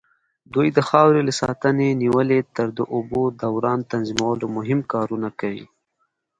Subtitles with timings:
[0.53, 5.65] دوی د خاورې له ساتنې نيولې تر د اوبو دوران تنظيمولو مهم کارونه کوي.